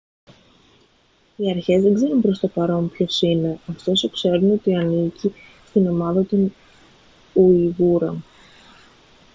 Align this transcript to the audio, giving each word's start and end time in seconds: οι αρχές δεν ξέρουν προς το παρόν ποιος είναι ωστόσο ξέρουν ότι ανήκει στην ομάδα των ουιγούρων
οι 1.35 1.49
αρχές 1.49 1.83
δεν 1.83 1.93
ξέρουν 1.95 2.21
προς 2.21 2.39
το 2.39 2.47
παρόν 2.47 2.89
ποιος 2.91 3.21
είναι 3.21 3.59
ωστόσο 3.75 4.09
ξέρουν 4.09 4.51
ότι 4.51 4.75
ανήκει 4.75 5.33
στην 5.71 5.87
ομάδα 5.89 6.25
των 6.25 6.53
ουιγούρων 7.33 8.23